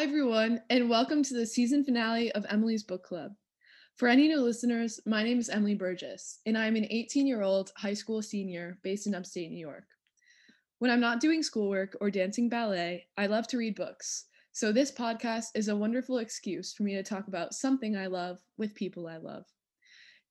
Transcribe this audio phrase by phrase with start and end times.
[0.00, 3.32] Hi, everyone, and welcome to the season finale of Emily's Book Club.
[3.96, 7.42] For any new listeners, my name is Emily Burgess, and I am an 18 year
[7.42, 9.84] old high school senior based in upstate New York.
[10.78, 14.24] When I'm not doing schoolwork or dancing ballet, I love to read books.
[14.52, 18.38] So, this podcast is a wonderful excuse for me to talk about something I love
[18.56, 19.44] with people I love.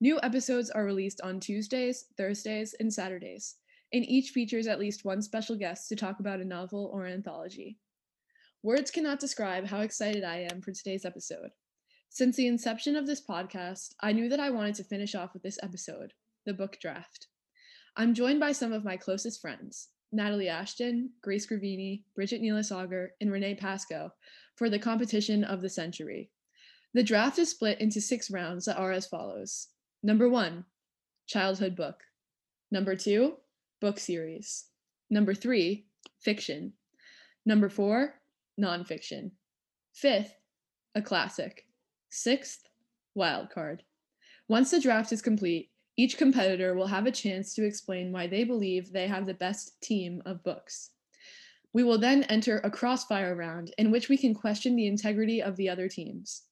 [0.01, 3.57] New episodes are released on Tuesdays, Thursdays, and Saturdays,
[3.93, 7.77] and each features at least one special guest to talk about a novel or anthology.
[8.61, 11.51] Words cannot describe how excited I am for today's episode.
[12.09, 15.43] Since the inception of this podcast, I knew that I wanted to finish off with
[15.43, 16.11] this episode,
[16.45, 17.27] the book draft.
[17.95, 23.31] I'm joined by some of my closest friends, Natalie Ashton, Grace Gravini, Bridget Neiles-Auger, and
[23.31, 24.11] Renee Pascoe,
[24.57, 26.29] for the competition of the century.
[26.93, 29.69] The draft is split into six rounds that are as follows
[30.03, 30.65] Number one,
[31.27, 32.03] childhood book.
[32.71, 33.37] Number two,
[33.79, 34.65] book series.
[35.09, 35.85] Number three,
[36.19, 36.73] fiction.
[37.45, 38.18] Number four,
[38.59, 39.31] nonfiction.
[39.93, 40.33] Fifth,
[40.95, 41.65] a classic.
[42.09, 42.67] Sixth,
[43.15, 43.83] wild card.
[44.47, 48.43] Once the draft is complete, each competitor will have a chance to explain why they
[48.43, 50.91] believe they have the best team of books.
[51.73, 55.55] We will then enter a crossfire round in which we can question the integrity of
[55.55, 56.43] the other teams.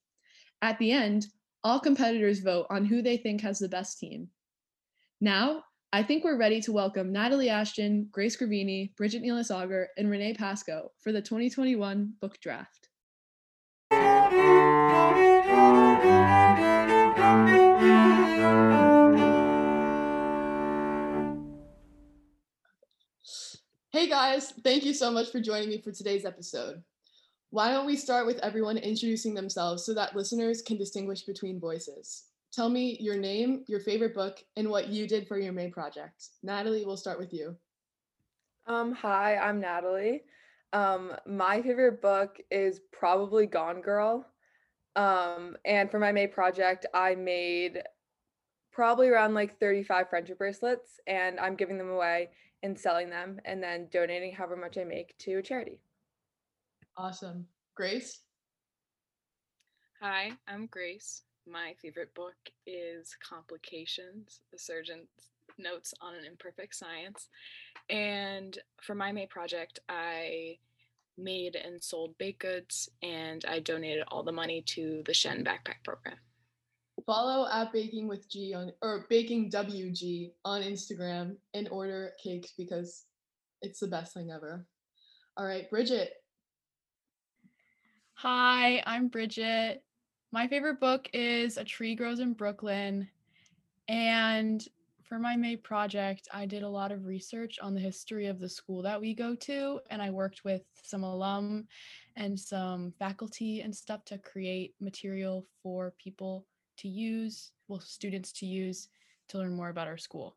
[0.61, 1.27] At the end,
[1.63, 4.29] all competitors vote on who they think has the best team.
[5.19, 10.33] Now, I think we're ready to welcome Natalie Ashton, Grace Gravini, Bridget Auger, and Renee
[10.33, 12.89] Pascoe for the 2021 book draft.
[23.93, 26.83] Hey guys, thank you so much for joining me for today's episode.
[27.51, 32.25] Why don't we start with everyone introducing themselves so that listeners can distinguish between voices?
[32.53, 36.29] Tell me your name, your favorite book, and what you did for your May project.
[36.43, 37.55] Natalie, we'll start with you.
[38.65, 40.23] Um, hi, I'm Natalie.
[40.73, 44.25] Um, my favorite book is probably Gone Girl.
[44.95, 47.83] Um, and for my May project, I made
[48.71, 52.29] probably around like 35 friendship bracelets, and I'm giving them away
[52.63, 55.79] and selling them and then donating however much I make to a charity.
[56.97, 57.45] Awesome.
[57.75, 58.21] Grace?
[60.01, 62.35] Hi, I'm Grace my favorite book
[62.65, 65.07] is Complications, the surgeon's
[65.57, 67.29] notes on an imperfect science.
[67.89, 70.57] And for my May project, I
[71.17, 75.83] made and sold baked goods and I donated all the money to the Shen backpack
[75.83, 76.17] program.
[77.05, 83.05] Follow at Baking with G on or Baking WG on Instagram and order cakes because
[83.61, 84.65] it's the best thing ever.
[85.37, 86.11] All right, Bridget.
[88.15, 89.83] Hi, I'm Bridget.
[90.37, 93.09] My favorite book is A Tree Grows in Brooklyn.
[93.87, 94.63] And
[95.01, 98.47] for my May project, I did a lot of research on the history of the
[98.47, 99.79] school that we go to.
[99.89, 101.67] And I worked with some alum
[102.17, 106.45] and some faculty and stuff to create material for people
[106.77, 108.89] to use, well, students to use
[109.29, 110.35] to learn more about our school.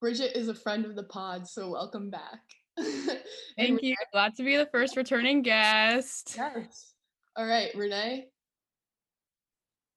[0.00, 2.40] Bridget is a friend of the pod, so welcome back.
[3.56, 3.94] Thank you.
[4.10, 6.34] Glad to be the first returning guest.
[6.36, 6.94] Yes.
[7.36, 8.26] All right, Renee.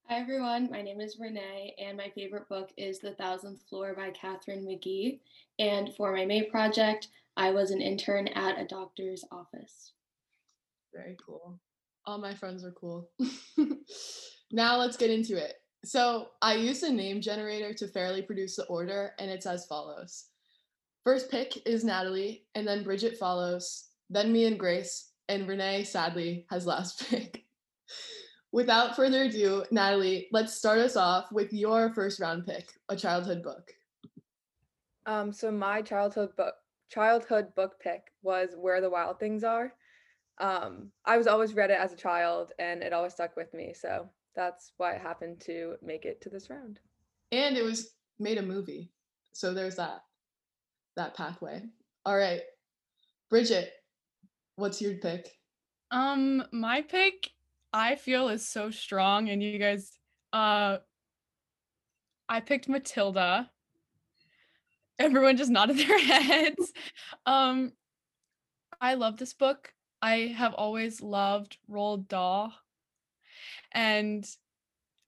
[0.09, 4.11] Hi everyone, my name is Renee, and my favorite book is The Thousandth Floor by
[4.11, 5.21] Katharine McGee.
[5.59, 9.93] And for my May project, I was an intern at a doctor's office.
[10.93, 11.57] Very cool.
[12.05, 13.09] All my friends are cool.
[14.51, 15.55] now let's get into it.
[15.85, 20.25] So I used a name generator to fairly produce the order, and it's as follows.
[21.05, 26.45] First pick is Natalie, and then Bridget follows, then me and Grace, and Renee sadly
[26.49, 27.42] has last pick
[28.53, 33.43] without further ado, Natalie, let's start us off with your first round pick, a childhood
[33.43, 33.71] book.
[35.05, 36.53] Um, so my childhood book
[36.89, 39.73] childhood book pick was Where the Wild Things Are.
[40.39, 43.73] Um, I was always read it as a child and it always stuck with me.
[43.73, 46.79] So that's why it happened to make it to this round.
[47.31, 48.91] And it was made a movie.
[49.33, 50.03] So there's that
[50.95, 51.63] that pathway.
[52.05, 52.41] All right.
[53.31, 53.71] Bridget,
[54.55, 55.31] what's your pick?
[55.89, 57.29] Um, my pick
[57.73, 59.91] I feel is so strong and you guys
[60.31, 60.77] uh
[62.29, 63.49] I picked Matilda.
[64.99, 66.71] Everyone just nodded their heads.
[67.25, 67.73] Um
[68.79, 69.73] I love this book.
[70.01, 72.53] I have always loved Roald Dahl.
[73.71, 74.27] And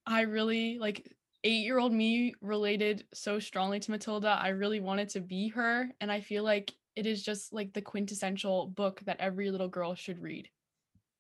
[0.07, 1.11] I really like
[1.45, 4.29] 8-year-old me related so strongly to Matilda.
[4.29, 7.81] I really wanted to be her and I feel like it is just like the
[7.81, 10.49] quintessential book that every little girl should read.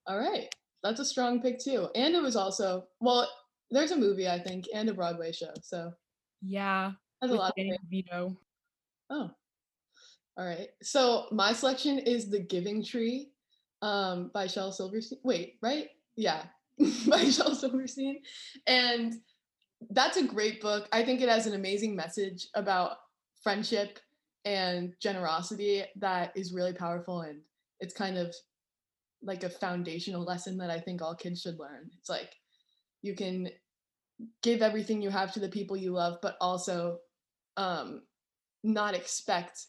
[0.07, 0.49] All right
[0.85, 1.87] that's a strong pick too.
[1.95, 3.27] And it was also well,
[3.71, 5.51] there's a movie I think and a Broadway show.
[5.63, 5.91] So
[6.41, 6.91] yeah,
[7.21, 8.37] has a lot of Vito.
[9.09, 9.31] Oh,
[10.37, 10.69] all right.
[10.83, 13.31] So my selection is The Giving Tree
[13.81, 15.19] um, by Shel Silverstein.
[15.23, 15.89] Wait, right?
[16.15, 16.43] Yeah,
[17.07, 18.21] by Shel Silverstein.
[18.67, 19.15] And
[19.89, 20.87] that's a great book.
[20.91, 22.97] I think it has an amazing message about
[23.41, 23.99] friendship
[24.45, 27.21] and generosity that is really powerful.
[27.21, 27.39] And
[27.79, 28.35] it's kind of
[29.25, 31.89] like a foundational lesson that I think all kids should learn.
[31.99, 32.35] It's like
[33.01, 33.49] you can
[34.41, 36.99] give everything you have to the people you love, but also
[37.57, 38.03] um,
[38.63, 39.65] not expect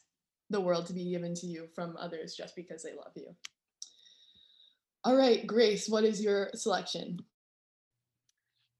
[0.51, 3.35] the world to be given to you from others just because they love you.
[5.05, 7.21] All right, Grace, what is your selection?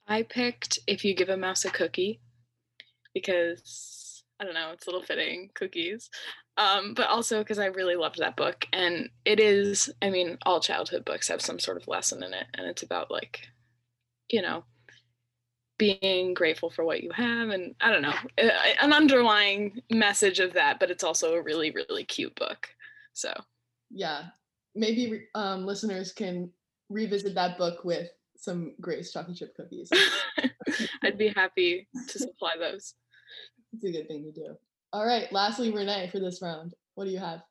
[0.07, 2.21] I picked If You Give a Mouse a Cookie
[3.15, 6.11] because I don't know, it's a little fitting cookies.
[6.59, 8.67] Um, but also because I really loved that book.
[8.73, 12.47] And it is, I mean, all childhood books have some sort of lesson in it.
[12.55, 13.49] And it's about like,
[14.31, 14.65] you know,
[15.79, 17.51] being grateful for what you have.
[17.51, 18.15] And I don't know,
[18.83, 22.69] an underlying message of that, but it's also a really, really cute book.
[23.13, 23.33] So,
[23.91, 24.25] yeah,
[24.75, 26.51] maybe um, listeners can
[26.89, 29.91] revisit that book with some Grace chocolate chip cookies.
[31.03, 32.95] I'd be happy to supply those.
[33.73, 34.57] It's a good thing to do.
[34.93, 37.43] All right, lastly, Renee, for this round, what do you have?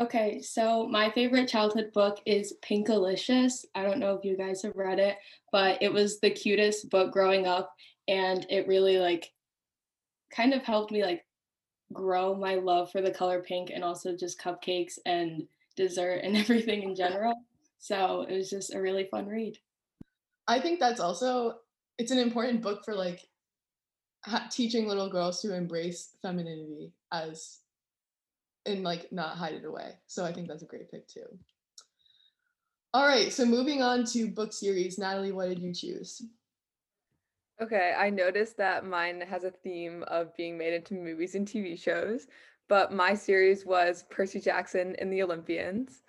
[0.00, 3.64] Okay, so my favorite childhood book is Pinkalicious.
[3.76, 5.16] I don't know if you guys have read it,
[5.52, 7.72] but it was the cutest book growing up
[8.08, 9.30] and it really like
[10.34, 11.24] kind of helped me like
[11.92, 15.44] grow my love for the color pink and also just cupcakes and
[15.76, 17.34] dessert and everything in general.
[17.78, 19.58] So it was just a really fun read.
[20.48, 21.54] I think that's also
[21.98, 23.20] it's an important book for like
[24.24, 27.60] ha- teaching little girls to embrace femininity as
[28.66, 29.94] and like not hide it away.
[30.06, 31.26] So I think that's a great pick too.
[32.94, 36.22] All right, so moving on to book series, Natalie, what did you choose?
[37.60, 41.80] Okay, I noticed that mine has a theme of being made into movies and TV
[41.80, 42.26] shows,
[42.68, 46.02] but my series was Percy Jackson and the Olympians.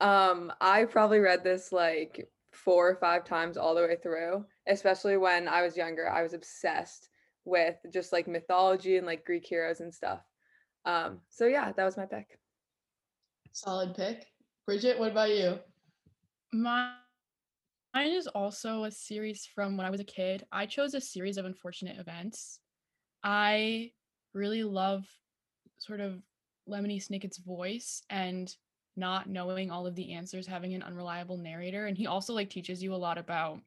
[0.00, 5.16] Um, I probably read this like four or five times all the way through, especially
[5.16, 6.10] when I was younger.
[6.10, 7.10] I was obsessed
[7.44, 10.20] with just like mythology and like Greek heroes and stuff.
[10.84, 12.26] Um, so yeah, that was my pick.
[13.52, 14.26] Solid pick.
[14.66, 15.58] Bridget, what about you?
[16.52, 16.92] My
[17.94, 20.46] Mine is also a series from when I was a kid.
[20.50, 22.58] I chose a series of unfortunate events.
[23.22, 23.90] I
[24.32, 25.04] really love
[25.76, 26.22] sort of
[26.66, 28.54] Lemony Snicket's voice and
[28.96, 31.84] not knowing all of the answers, having an unreliable narrator.
[31.86, 33.60] And he also like teaches you a lot about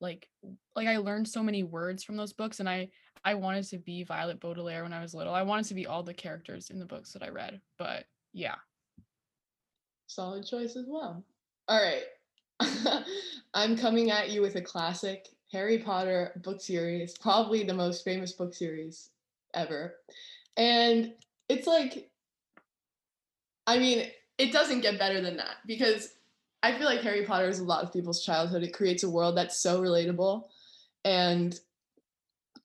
[0.00, 0.28] like
[0.74, 2.90] like I learned so many words from those books and I
[3.24, 5.34] I wanted to be Violet Baudelaire when I was little.
[5.34, 7.60] I wanted to be all the characters in the books that I read.
[7.76, 8.54] But yeah.
[10.06, 11.24] Solid choice as well.
[11.66, 13.04] All right.
[13.54, 18.32] I'm coming at you with a classic Harry Potter book series, probably the most famous
[18.32, 19.10] book series
[19.54, 19.96] ever.
[20.56, 21.14] And
[21.48, 22.10] it's like
[23.66, 24.06] I mean,
[24.38, 26.10] it doesn't get better than that because
[26.66, 28.64] I feel like Harry Potter is a lot of people's childhood.
[28.64, 30.48] It creates a world that's so relatable.
[31.04, 31.56] And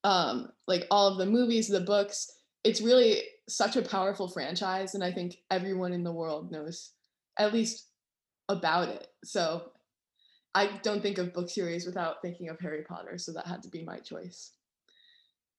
[0.04, 2.32] um, like all of the movies, the books,
[2.64, 4.96] it's really such a powerful franchise.
[4.96, 6.94] And I think everyone in the world knows
[7.38, 7.90] at least
[8.50, 9.08] about it.
[9.24, 9.70] So
[10.56, 13.20] I don't think of book series without thinking of Harry Potter.
[13.20, 14.54] So that had to be my choice.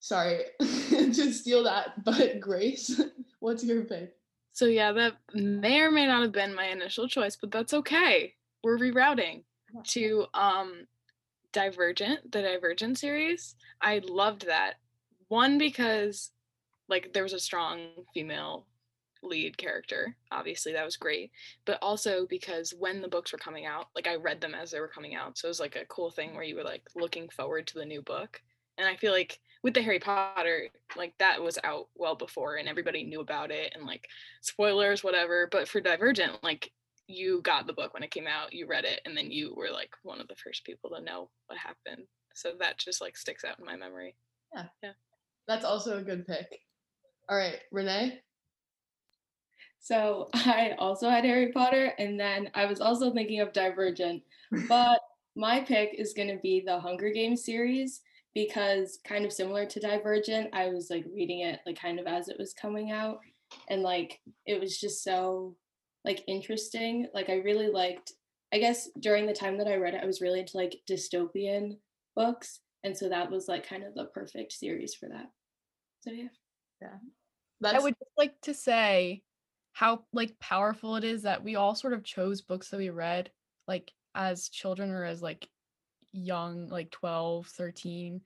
[0.00, 3.00] Sorry to steal that, but Grace,
[3.38, 4.16] what's your pick?
[4.52, 8.34] So yeah, that may or may not have been my initial choice, but that's okay.
[8.62, 9.44] We're rerouting
[9.88, 10.86] to um
[11.52, 13.56] Divergent, the Divergent series.
[13.80, 14.74] I loved that.
[15.28, 16.30] One because
[16.88, 18.66] like there was a strong female
[19.22, 20.16] lead character.
[20.30, 21.30] Obviously, that was great.
[21.64, 24.80] But also because when the books were coming out, like I read them as they
[24.80, 25.38] were coming out.
[25.38, 27.86] So it was like a cool thing where you were like looking forward to the
[27.86, 28.42] new book.
[28.78, 32.68] And I feel like with the Harry Potter, like that was out well before and
[32.68, 34.06] everybody knew about it and like
[34.40, 35.48] spoilers, whatever.
[35.50, 36.72] But for Divergent, like
[37.06, 39.70] you got the book when it came out, you read it, and then you were
[39.70, 42.06] like one of the first people to know what happened.
[42.34, 44.16] So that just like sticks out in my memory.
[44.54, 44.64] Yeah.
[44.82, 44.92] Yeah.
[45.46, 46.46] That's also a good pick.
[47.28, 48.20] All right, Renee.
[49.80, 54.22] So I also had Harry Potter, and then I was also thinking of Divergent,
[54.68, 55.00] but
[55.36, 58.00] my pick is going to be the Hunger Games series
[58.34, 62.28] because kind of similar to Divergent, I was like reading it like kind of as
[62.28, 63.18] it was coming out
[63.68, 65.56] and like it was just so
[66.04, 67.08] like interesting.
[67.14, 68.12] Like I really liked
[68.52, 71.78] I guess during the time that I read it, I was really into like dystopian
[72.14, 72.60] books.
[72.84, 75.30] And so that was like kind of the perfect series for that.
[76.00, 76.28] So yeah.
[76.80, 76.98] Yeah.
[77.60, 79.22] That's- I would just like to say
[79.72, 83.30] how like powerful it is that we all sort of chose books that we read
[83.66, 85.48] like as children or as like
[86.12, 88.20] young like 12 13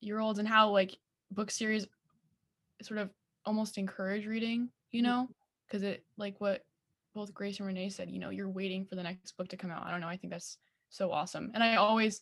[0.00, 0.96] year olds and how like
[1.30, 1.86] book series
[2.82, 3.10] sort of
[3.46, 5.06] almost encourage reading you mm.
[5.06, 5.28] know
[5.66, 6.62] because it like what
[7.14, 9.70] both Grace and Renee said, you know, you're waiting for the next book to come
[9.70, 9.86] out.
[9.86, 10.08] I don't know.
[10.08, 10.58] I think that's
[10.90, 11.50] so awesome.
[11.54, 12.20] And I always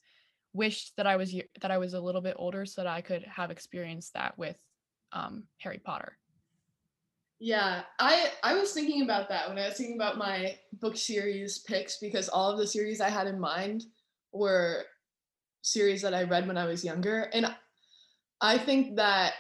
[0.53, 3.25] wished that I was that I was a little bit older so that I could
[3.25, 4.57] have experienced that with
[5.12, 6.19] um, Harry Potter.
[7.41, 11.59] Yeah, I I was thinking about that when I was thinking about my book series
[11.61, 13.85] picks because all of the series I had in mind
[14.33, 14.85] were
[15.62, 17.55] series that I read when I was younger and
[18.41, 19.35] I think that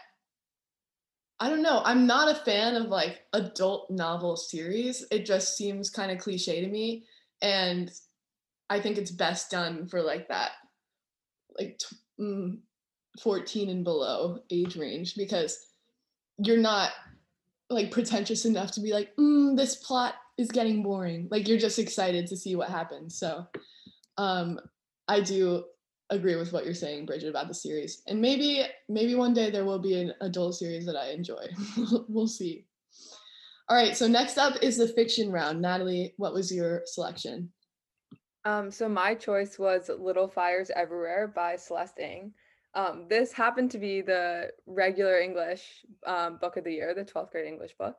[1.40, 5.04] I don't know, I'm not a fan of like adult novel series.
[5.10, 7.04] It just seems kind of cliche to me
[7.42, 7.90] and
[8.70, 10.52] I think it's best done for like that
[11.58, 12.58] like t- mm,
[13.20, 15.66] 14 and below age range because
[16.38, 16.92] you're not
[17.68, 21.28] like pretentious enough to be like, mm, this plot is getting boring.
[21.30, 23.18] Like you're just excited to see what happens.
[23.18, 23.46] So
[24.18, 24.60] um
[25.12, 25.64] I do
[26.08, 28.02] agree with what you're saying, Bridget, about the series.
[28.06, 31.48] And maybe maybe one day there will be an adult series that I enjoy.
[32.08, 32.64] we'll see.
[33.68, 35.60] All right, so next up is the fiction round.
[35.60, 37.52] Natalie, what was your selection?
[38.44, 42.32] Um, so my choice was Little Fires Everywhere by Celeste Ng.
[42.74, 47.30] Um, this happened to be the regular English um, book of the year, the 12th
[47.30, 47.96] grade English book.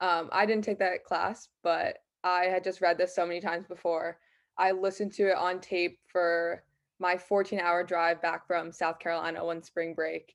[0.00, 3.66] Um, I didn't take that class, but I had just read this so many times
[3.66, 4.18] before.
[4.60, 6.62] I listened to it on tape for
[7.00, 10.34] my 14 hour drive back from South Carolina one spring break.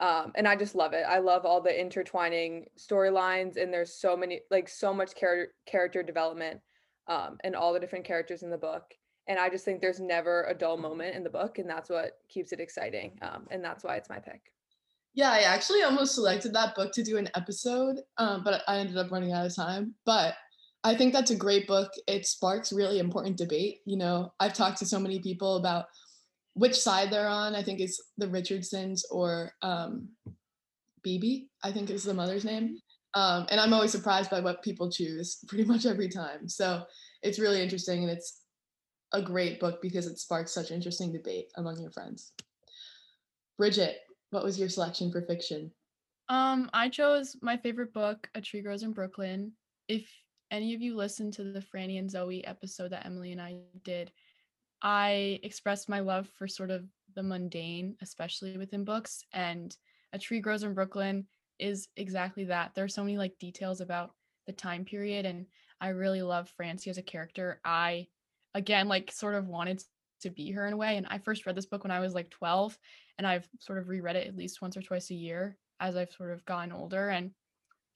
[0.00, 1.04] Um, and I just love it.
[1.08, 6.02] I love all the intertwining storylines, and there's so many, like, so much character character
[6.02, 6.60] development,
[7.06, 8.94] um, and all the different characters in the book
[9.26, 12.18] and I just think there's never a dull moment in the book, and that's what
[12.28, 13.18] keeps it exciting.
[13.22, 14.52] Um, and that's why it's my pick.
[15.14, 18.96] Yeah, I actually almost selected that book to do an episode, um, but I ended
[18.96, 19.94] up running out of time.
[20.04, 20.34] But
[20.84, 21.90] I think that's a great book.
[22.06, 23.80] It sparks really important debate.
[23.86, 25.86] You know, I've talked to so many people about
[26.52, 27.54] which side they're on.
[27.54, 30.08] I think it's the Richardsons or um,
[31.02, 32.78] Bebe, I think is the mother's name.
[33.14, 36.48] Um, and I'm always surprised by what people choose pretty much every time.
[36.48, 36.84] So
[37.22, 38.42] it's really interesting and it's
[39.12, 42.32] a great book because it sparks such interesting debate among your friends.
[43.56, 43.98] Bridget,
[44.30, 45.70] what was your selection for fiction?
[46.28, 49.52] Um, I chose my favorite book, A Tree Grows in Brooklyn.
[49.88, 50.06] If
[50.50, 54.12] any of you listened to the Franny and Zooey episode that Emily and I did,
[54.82, 56.84] I expressed my love for sort of
[57.14, 59.24] the mundane, especially within books.
[59.32, 59.76] And
[60.12, 61.26] A Tree Grows in Brooklyn
[61.58, 62.72] is exactly that.
[62.74, 64.12] There are so many like details about
[64.46, 65.46] the time period, and
[65.80, 67.60] I really love Francie as a character.
[67.64, 68.08] I
[68.54, 69.82] again like sort of wanted
[70.20, 72.14] to be her in a way and i first read this book when i was
[72.14, 72.78] like 12
[73.18, 76.12] and i've sort of reread it at least once or twice a year as i've
[76.12, 77.32] sort of gotten older and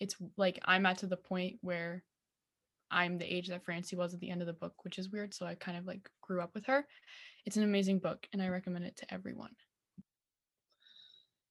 [0.00, 2.02] it's like i'm at to the point where
[2.90, 5.32] i'm the age that francie was at the end of the book which is weird
[5.34, 6.86] so i kind of like grew up with her
[7.46, 9.54] it's an amazing book and i recommend it to everyone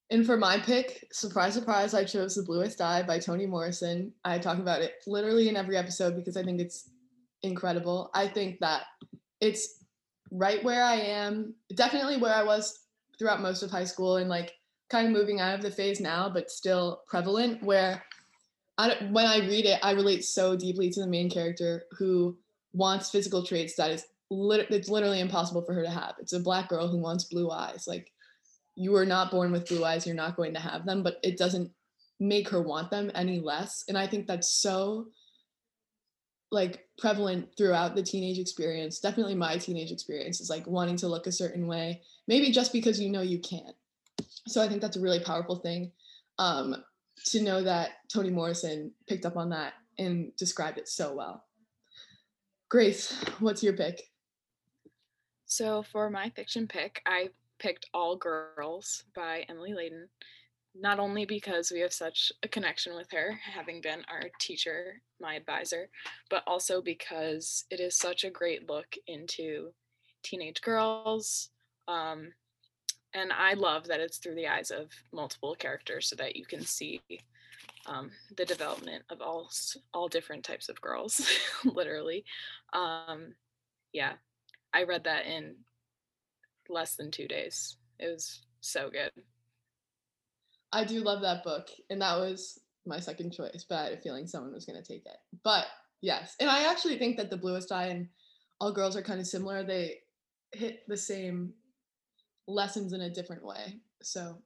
[0.09, 4.13] and for my pick, surprise, surprise, I chose The Bluest Eye by Toni Morrison.
[4.23, 6.89] I talk about it literally in every episode because I think it's
[7.43, 8.09] incredible.
[8.13, 8.83] I think that
[9.41, 9.83] it's
[10.31, 12.85] right where I am, definitely where I was
[13.19, 14.53] throughout most of high school and like
[14.89, 18.01] kind of moving out of the phase now, but still prevalent where
[18.77, 22.37] I, when I read it, I relate so deeply to the main character who
[22.73, 26.15] wants physical traits that is lit- it's literally impossible for her to have.
[26.19, 27.85] It's a black girl who wants blue eyes.
[27.87, 28.11] Like
[28.75, 31.37] you are not born with blue eyes, you're not going to have them, but it
[31.37, 31.71] doesn't
[32.19, 33.83] make her want them any less.
[33.87, 35.07] And I think that's so
[36.51, 41.27] like prevalent throughout the teenage experience definitely my teenage experience is like wanting to look
[41.27, 43.75] a certain way maybe just because you know you can't
[44.47, 45.91] so i think that's a really powerful thing
[46.39, 46.75] um,
[47.25, 51.43] to know that toni morrison picked up on that and described it so well
[52.69, 54.01] grace what's your pick
[55.45, 60.05] so for my fiction pick i picked all girls by emily layden
[60.79, 65.35] not only because we have such a connection with her, having been our teacher, my
[65.35, 65.89] advisor,
[66.29, 69.71] but also because it is such a great look into
[70.23, 71.49] teenage girls.
[71.87, 72.31] Um,
[73.13, 76.61] and I love that it's through the eyes of multiple characters so that you can
[76.61, 77.01] see
[77.85, 79.49] um, the development of all
[79.93, 81.27] all different types of girls,
[81.65, 82.25] literally.
[82.73, 83.33] Um,
[83.93, 84.13] yeah,
[84.73, 85.55] I read that in
[86.69, 87.77] less than two days.
[87.99, 89.11] It was so good.
[90.73, 94.01] I do love that book, and that was my second choice, but I had a
[94.01, 95.17] feeling someone was going to take it.
[95.43, 95.65] But
[96.01, 98.07] yes, and I actually think that the Bluest Eye and
[98.59, 99.63] All Girls are kind of similar.
[99.63, 99.99] They
[100.51, 101.53] hit the same
[102.47, 103.79] lessons in a different way.
[104.01, 104.37] So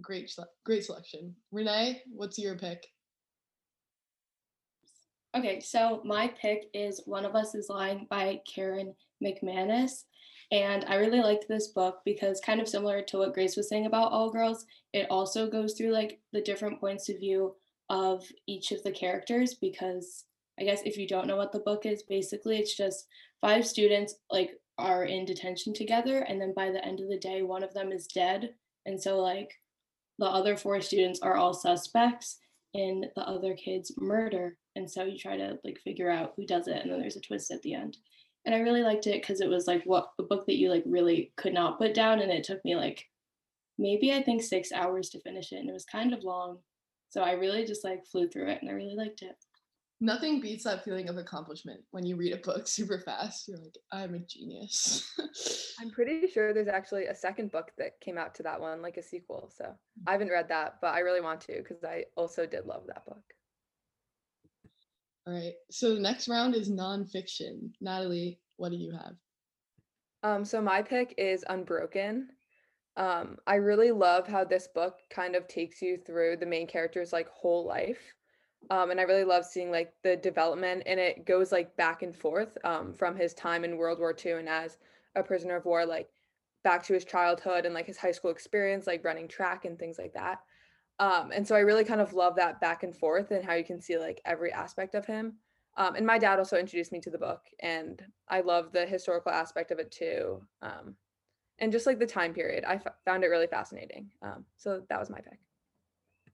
[0.00, 0.34] great,
[0.64, 1.34] great selection.
[1.50, 2.86] Renee, what's your pick?
[5.34, 10.04] Okay, so my pick is One of Us is Lying by Karen McManus.
[10.50, 13.86] And I really liked this book because, kind of similar to what Grace was saying
[13.86, 17.54] about All Girls, it also goes through like the different points of view
[17.88, 20.24] of each of the characters because
[20.60, 23.06] I guess if you don't know what the book is, basically it's just
[23.40, 27.42] five students like are in detention together and then by the end of the day
[27.42, 28.54] one of them is dead.
[28.86, 29.52] And so like
[30.18, 32.38] the other four students are all suspects
[32.74, 34.56] in the other kid's murder.
[34.76, 37.20] And so you try to like figure out who does it and then there's a
[37.20, 37.96] twist at the end.
[38.44, 40.84] And i really liked it because it was like what a book that you like
[40.86, 43.04] really could not put down and it took me like
[43.78, 46.58] maybe i think six hours to finish it and it was kind of long.
[47.10, 49.36] So i really just like flew through it and i really liked it
[50.02, 53.46] Nothing beats that feeling of accomplishment when you read a book super fast.
[53.46, 55.08] You're like, I'm a genius.
[55.80, 58.96] I'm pretty sure there's actually a second book that came out to that one, like
[58.96, 59.48] a sequel.
[59.56, 59.72] So
[60.08, 63.06] I haven't read that, but I really want to because I also did love that
[63.06, 63.22] book.
[65.24, 65.52] All right.
[65.70, 67.70] So the next round is nonfiction.
[67.80, 69.14] Natalie, what do you have?
[70.24, 72.26] Um, so my pick is Unbroken.
[72.96, 77.12] Um, I really love how this book kind of takes you through the main character's
[77.12, 78.02] like whole life.
[78.70, 82.16] Um, and I really love seeing like the development and it goes like back and
[82.16, 84.78] forth um, from his time in World War II and as
[85.14, 86.08] a prisoner of war, like
[86.64, 89.98] back to his childhood and like his high school experience, like running track and things
[89.98, 90.40] like that.
[90.98, 93.64] Um, and so I really kind of love that back and forth and how you
[93.64, 95.34] can see like every aspect of him.
[95.76, 99.32] Um, and my dad also introduced me to the book, and I love the historical
[99.32, 100.42] aspect of it too.
[100.60, 100.96] Um,
[101.58, 104.10] and just like the time period, I f- found it really fascinating.
[104.20, 105.38] Um, so that was my pick.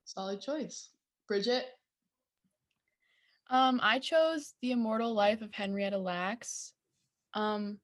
[0.05, 0.91] Solid choice.
[1.29, 1.67] Bridget?
[3.51, 6.73] Um, I chose The Immortal Life of Henrietta Lacks.
[7.35, 7.79] Um,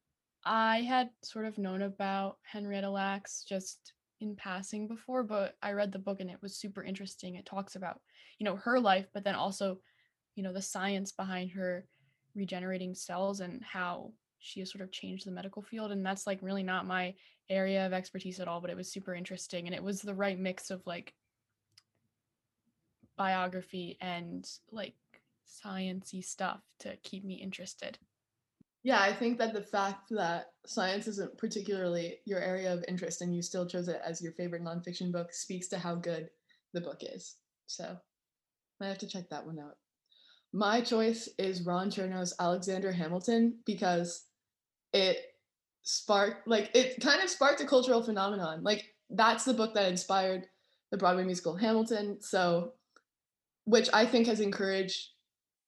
[0.44, 5.90] I had sort of known about Henrietta Lacks just in passing before, but I read
[5.90, 7.37] the book and it was super interesting.
[7.37, 8.00] It talks about,
[8.38, 9.78] you know, her life, but then also,
[10.35, 11.87] you know, the science behind her
[12.35, 15.92] regenerating cells and how she has sort of changed the medical field.
[15.92, 17.14] And that's like really not my
[17.49, 19.66] area of expertise at all, but it was super interesting.
[19.66, 21.14] And it was the right mix of like
[23.16, 24.94] biography and like
[25.46, 27.98] sciency stuff to keep me interested.
[28.82, 33.34] Yeah, I think that the fact that science isn't particularly your area of interest and
[33.34, 36.28] you still chose it as your favorite nonfiction book speaks to how good
[36.75, 37.36] the book is.
[37.66, 37.97] So
[38.82, 39.76] I have to check that one out.
[40.52, 44.26] My choice is Ron Chernow's Alexander Hamilton because
[44.92, 45.19] it
[45.82, 48.62] sparked, like, it kind of sparked a cultural phenomenon.
[48.62, 50.47] Like, that's the book that inspired
[50.90, 52.19] the Broadway musical Hamilton.
[52.21, 52.75] So,
[53.64, 55.08] which I think has encouraged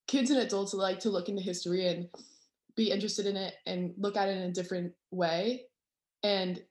[0.06, 2.08] kids and adults alike to look into history and
[2.76, 5.64] be interested in it and look at it in a different way.
[6.22, 6.62] And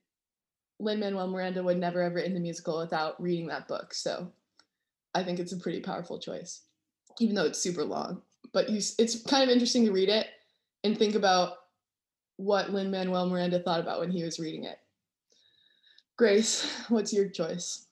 [0.78, 3.92] Lin Manuel Miranda would never have written the musical without reading that book.
[3.94, 4.30] So
[5.14, 6.62] I think it's a pretty powerful choice,
[7.18, 8.22] even though it's super long.
[8.52, 10.28] But you, it's kind of interesting to read it
[10.84, 11.54] and think about
[12.36, 14.78] what Lin Manuel Miranda thought about when he was reading it.
[16.16, 17.86] Grace, what's your choice?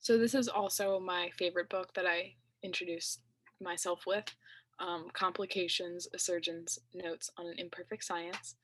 [0.00, 3.20] So, this is also my favorite book that I introduced
[3.60, 4.24] myself with
[4.80, 8.56] um, Complications, a Surgeon's Notes on an Imperfect Science,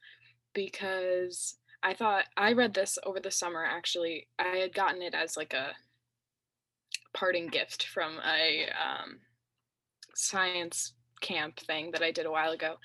[0.54, 4.26] because I thought I read this over the summer actually.
[4.38, 5.72] I had gotten it as like a
[7.14, 9.18] parting gift from a um,
[10.14, 12.76] science camp thing that I did a while ago.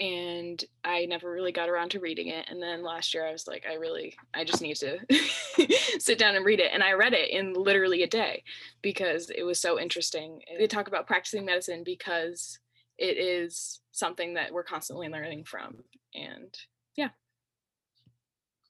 [0.00, 2.46] And I never really got around to reading it.
[2.48, 4.98] And then last year I was like, I really, I just need to
[5.98, 6.70] sit down and read it.
[6.72, 8.42] And I read it in literally a day
[8.82, 10.40] because it was so interesting.
[10.58, 12.58] They talk about practicing medicine because
[12.98, 15.76] it is something that we're constantly learning from.
[16.14, 16.54] And
[16.96, 17.10] yeah.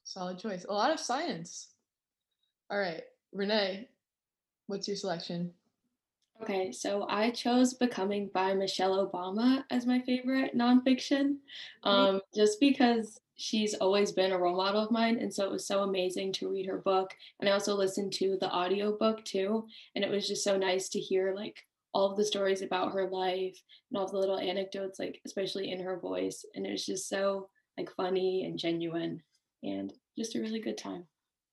[0.03, 0.65] Solid choice.
[0.67, 1.69] A lot of science.
[2.69, 3.03] All right.
[3.33, 3.89] Renee,
[4.67, 5.51] what's your selection?
[6.41, 11.37] Okay, so I chose Becoming by Michelle Obama as my favorite nonfiction,
[11.83, 15.17] um, just because she's always been a role model of mine.
[15.19, 17.15] And so it was so amazing to read her book.
[17.39, 19.65] And I also listened to the audio book too.
[19.95, 23.09] And it was just so nice to hear like all of the stories about her
[23.09, 23.57] life
[23.89, 26.45] and all the little anecdotes, like especially in her voice.
[26.53, 29.23] And it was just so like funny and genuine
[29.63, 31.05] and just a really good time.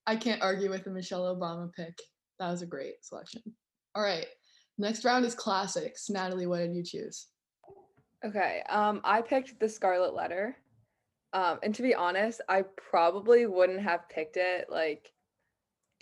[0.05, 1.97] I can't argue with the Michelle Obama pick.
[2.39, 3.41] That was a great selection.
[3.95, 4.25] All right.
[4.77, 6.09] Next round is classics.
[6.09, 7.27] Natalie, what did you choose?
[8.25, 8.63] Okay.
[8.67, 10.57] Um, I picked The Scarlet Letter.
[11.31, 15.09] Um, and to be honest, I probably wouldn't have picked it like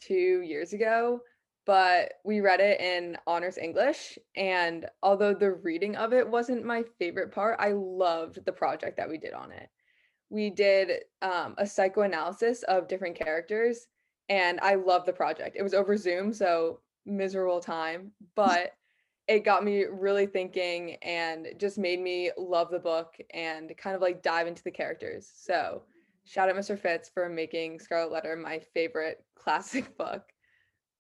[0.02, 1.22] two years ago
[1.66, 4.18] but we read it in honors English.
[4.36, 9.10] And although the reading of it wasn't my favorite part, I loved the project that
[9.10, 9.70] we did on it.
[10.30, 13.88] We did um, a psychoanalysis of different characters,
[14.30, 15.58] and I loved the project.
[15.58, 18.74] It was over Zoom, so miserable time, but
[19.28, 24.02] it got me really thinking and just made me love the book and kind of
[24.02, 25.30] like dive into the characters.
[25.34, 25.84] So,
[26.26, 26.78] shout out Mr.
[26.78, 30.24] Fitz for making Scarlet Letter my favorite classic book.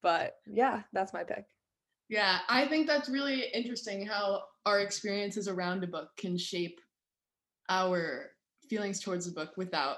[0.01, 1.45] But yeah, that's my pick.
[2.09, 6.79] Yeah, I think that's really interesting how our experiences around a book can shape
[7.69, 8.31] our
[8.69, 9.97] feelings towards the book without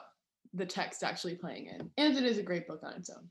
[0.53, 1.89] the text actually playing in.
[1.97, 3.27] And it is a great book on its own.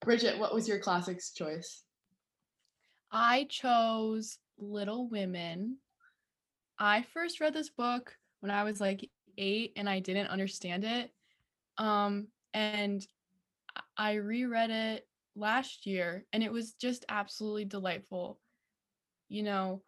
[0.00, 1.84] Bridget, what was your classics choice?
[3.12, 5.76] I chose Little Women.
[6.78, 11.12] I first read this book when I was like eight and I didn't understand it.
[11.78, 13.06] Um, and
[13.96, 18.40] I reread it last year and it was just absolutely delightful.
[19.28, 19.82] You know,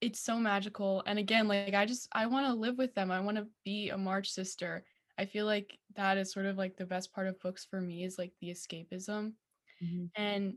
[0.00, 1.02] it's so magical.
[1.06, 3.10] And again, like I just I want to live with them.
[3.10, 4.84] I want to be a March sister.
[5.18, 8.04] I feel like that is sort of like the best part of books for me
[8.04, 9.32] is like the escapism.
[9.82, 10.04] Mm-hmm.
[10.14, 10.54] And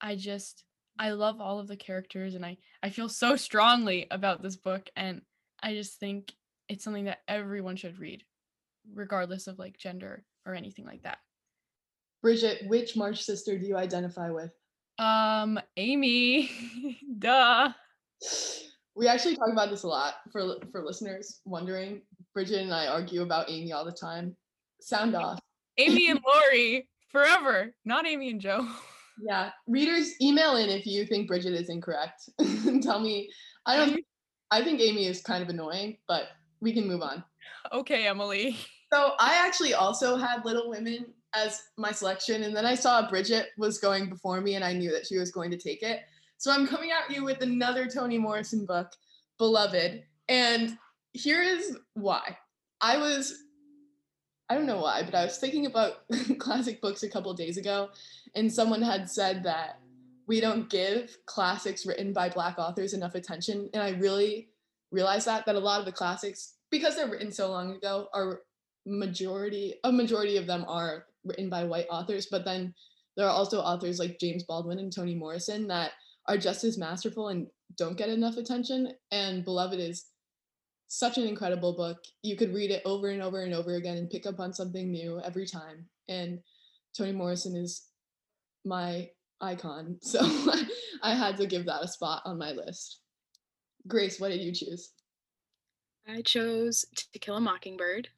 [0.00, 0.64] I just
[0.98, 4.88] I love all of the characters and I I feel so strongly about this book
[4.96, 5.22] and
[5.62, 6.32] I just think
[6.68, 8.24] it's something that everyone should read
[8.94, 11.18] regardless of like gender or anything like that.
[12.22, 14.50] Bridget, which March sister do you identify with?
[14.98, 16.50] Um, Amy.
[17.18, 17.72] Duh.
[18.94, 22.02] We actually talk about this a lot for for listeners wondering.
[22.34, 24.36] Bridget and I argue about Amy all the time.
[24.80, 25.40] Sound off.
[25.78, 28.68] Amy and Laurie forever, not Amy and Jo.
[29.22, 32.30] Yeah, readers email in if you think Bridget is incorrect.
[32.82, 33.28] Tell me.
[33.66, 34.02] I don't.
[34.50, 36.28] I think Amy is kind of annoying, but
[36.62, 37.22] we can move on.
[37.70, 38.56] Okay, Emily.
[38.90, 43.48] So I actually also had Little Women as my selection, and then I saw Bridget
[43.56, 46.00] was going before me, and I knew that she was going to take it.
[46.38, 48.92] So I'm coming at you with another Toni Morrison book,
[49.38, 50.78] Beloved, and
[51.12, 52.36] here is why.
[52.80, 53.44] I was,
[54.48, 57.90] I don't know why, but I was thinking about classic books a couple days ago,
[58.34, 59.80] and someone had said that
[60.26, 64.48] we don't give classics written by Black authors enough attention, and I really
[64.90, 68.42] realized that that a lot of the classics, because they're written so long ago, are
[68.86, 72.74] majority a majority of them are written by white authors, but then
[73.16, 75.92] there are also authors like James Baldwin and Toni Morrison that
[76.26, 78.94] are just as masterful and don't get enough attention.
[79.10, 80.06] And Beloved is
[80.88, 81.98] such an incredible book.
[82.22, 84.90] You could read it over and over and over again and pick up on something
[84.90, 85.86] new every time.
[86.08, 86.40] And
[86.96, 87.86] Toni Morrison is
[88.64, 89.08] my
[89.40, 89.98] icon.
[90.02, 90.20] So
[91.02, 93.00] I had to give that a spot on my list.
[93.86, 94.90] Grace, what did you choose?
[96.06, 98.08] I chose To Kill a Mockingbird.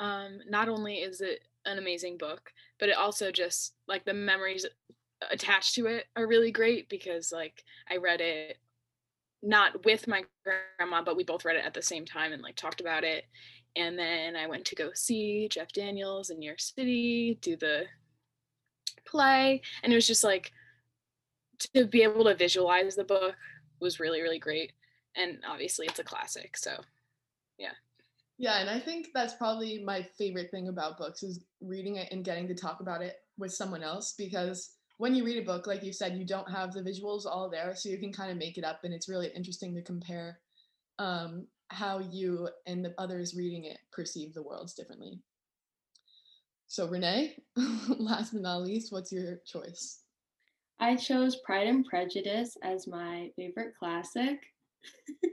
[0.00, 4.66] Um, not only is it an amazing book, but it also just like the memories
[5.30, 8.58] attached to it are really great because like I read it
[9.42, 10.24] not with my
[10.78, 13.24] grandma, but we both read it at the same time and like talked about it.
[13.74, 17.84] And then I went to go see Jeff Daniels in New York City, do the
[19.04, 19.62] play.
[19.82, 20.52] And it was just like
[21.74, 23.34] to be able to visualize the book
[23.80, 24.72] was really, really great.
[25.16, 26.56] And obviously it's a classic.
[26.56, 26.76] So.
[28.42, 32.24] Yeah, and I think that's probably my favorite thing about books is reading it and
[32.24, 35.84] getting to talk about it with someone else because when you read a book, like
[35.84, 38.58] you said, you don't have the visuals all there, so you can kind of make
[38.58, 40.40] it up, and it's really interesting to compare
[40.98, 45.20] um, how you and the others reading it perceive the worlds differently.
[46.66, 47.36] So, Renee,
[47.96, 50.00] last but not least, what's your choice?
[50.80, 54.40] I chose Pride and Prejudice as my favorite classic.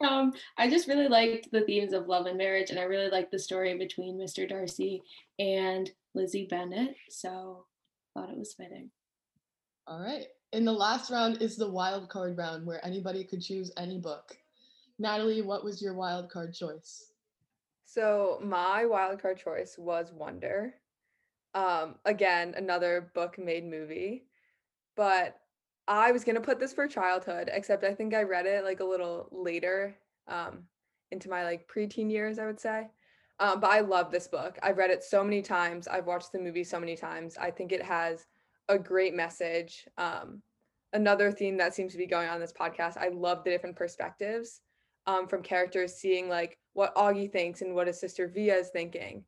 [0.00, 3.30] um, I just really liked the themes of love and marriage, and I really liked
[3.30, 4.48] the story between Mr.
[4.48, 5.02] Darcy
[5.38, 6.94] and Lizzie Bennet.
[7.08, 7.64] So
[8.14, 8.90] thought it was fitting.
[9.86, 10.26] All right.
[10.52, 14.36] In the last round is the wild card round where anybody could choose any book.
[14.98, 17.12] Natalie, what was your wild card choice?
[17.84, 20.74] So my wild card choice was Wonder.
[21.54, 24.24] Um, again, another book made movie.
[24.96, 25.38] But
[25.88, 28.84] I was gonna put this for childhood, except I think I read it like a
[28.84, 29.96] little later,
[30.28, 30.64] um,
[31.10, 32.88] into my like preteen years, I would say.
[33.40, 34.58] Um, but I love this book.
[34.62, 35.88] I've read it so many times.
[35.88, 37.36] I've watched the movie so many times.
[37.38, 38.26] I think it has
[38.68, 39.86] a great message.
[39.96, 40.42] Um,
[40.92, 42.96] another theme that seems to be going on in this podcast.
[42.96, 44.60] I love the different perspectives
[45.06, 49.24] um, from characters, seeing like what Augie thinks and what his sister Via is thinking.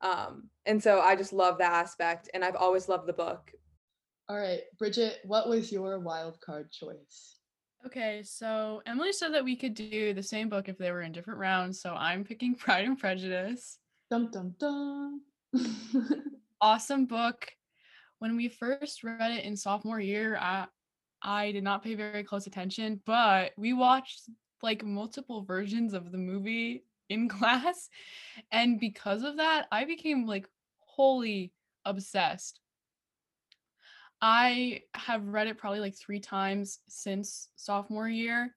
[0.00, 2.30] Um, and so I just love that aspect.
[2.32, 3.52] And I've always loved the book.
[4.30, 7.40] All right, Bridget, what was your wild card choice?
[7.84, 11.10] Okay, so Emily said that we could do the same book if they were in
[11.10, 11.80] different rounds.
[11.82, 13.78] So I'm picking Pride and Prejudice.
[14.08, 15.22] Dum dum dum.
[16.60, 17.50] awesome book.
[18.20, 20.66] When we first read it in sophomore year, I
[21.20, 24.30] I did not pay very close attention, but we watched
[24.62, 27.88] like multiple versions of the movie in class.
[28.52, 30.46] And because of that, I became like
[30.78, 31.52] wholly
[31.84, 32.60] obsessed
[34.22, 38.54] I have read it probably like three times since sophomore year.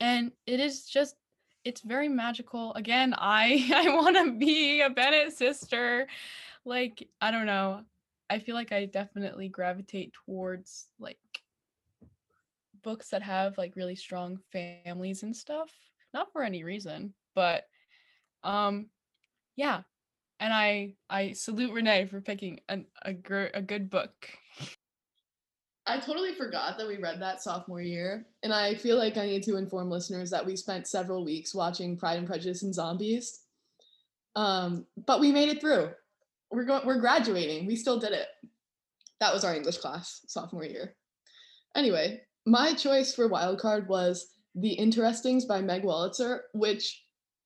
[0.00, 1.16] And it is just,
[1.64, 2.74] it's very magical.
[2.74, 6.06] Again, I I want to be a Bennet sister.
[6.64, 7.82] Like, I don't know.
[8.30, 11.18] I feel like I definitely gravitate towards like
[12.82, 15.70] books that have like really strong families and stuff.
[16.12, 17.64] Not for any reason, but
[18.42, 18.86] um
[19.56, 19.82] yeah.
[20.40, 24.28] And I I salute Renee for picking an, a gr- a good book.
[25.88, 29.42] I totally forgot that we read that sophomore year, and I feel like I need
[29.44, 33.40] to inform listeners that we spent several weeks watching Pride and Prejudice and Zombies.
[34.36, 35.90] Um, but we made it through.
[36.50, 36.86] We're going.
[36.86, 37.66] We're graduating.
[37.66, 38.28] We still did it.
[39.20, 40.94] That was our English class sophomore year.
[41.74, 47.02] Anyway, my choice for wildcard was The Interestings by Meg Wolitzer, which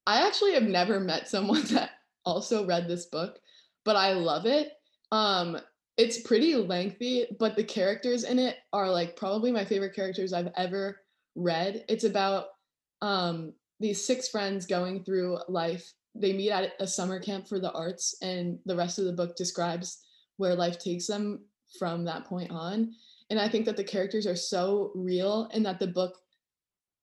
[0.07, 1.91] I actually have never met someone that
[2.25, 3.39] also read this book,
[3.85, 4.73] but I love it.
[5.11, 5.59] Um,
[5.97, 10.53] it's pretty lengthy, but the characters in it are like probably my favorite characters I've
[10.57, 11.01] ever
[11.35, 11.85] read.
[11.89, 12.47] It's about
[13.03, 15.93] um, these six friends going through life.
[16.15, 19.37] They meet at a summer camp for the arts, and the rest of the book
[19.37, 19.99] describes
[20.37, 21.45] where life takes them
[21.79, 22.93] from that point on.
[23.31, 26.19] And I think that the characters are so real, and that the book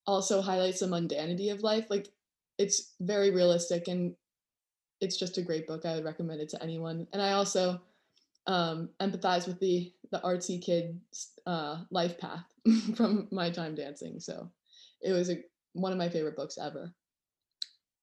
[0.07, 1.85] also highlights the mundanity of life.
[1.89, 2.07] Like
[2.57, 4.15] it's very realistic, and
[5.01, 5.85] it's just a great book.
[5.85, 7.07] I would recommend it to anyone.
[7.13, 7.81] And I also
[8.47, 10.99] um, empathize with the the artsy kid
[11.45, 12.45] uh, life path
[12.95, 14.19] from my time dancing.
[14.19, 14.49] So
[15.01, 15.37] it was a,
[15.73, 16.91] one of my favorite books ever.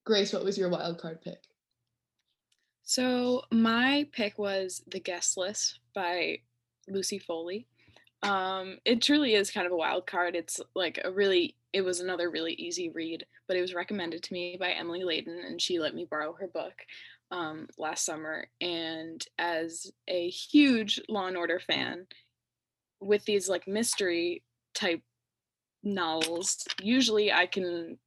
[0.05, 1.39] Grace, what was your wild card pick?
[2.85, 6.39] So my pick was The Guest List by
[6.87, 7.67] Lucy Foley.
[8.23, 10.37] Um, it truly is kind of a wild card.
[10.37, 14.33] It's like a really, it was another really easy read, but it was recommended to
[14.33, 16.75] me by Emily Layden, and she let me borrow her book
[17.31, 18.47] um, last summer.
[18.61, 22.07] And as a huge Law and Order fan,
[23.01, 24.43] with these like mystery
[24.75, 25.03] type
[25.83, 27.99] novels, usually I can